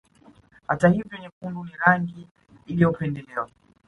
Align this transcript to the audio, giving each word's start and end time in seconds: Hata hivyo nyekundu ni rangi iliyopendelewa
Hata 0.67 0.89
hivyo 0.89 1.17
nyekundu 1.17 1.63
ni 1.65 1.71
rangi 1.85 2.27
iliyopendelewa 2.65 3.49